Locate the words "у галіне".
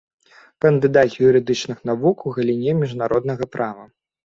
2.31-2.77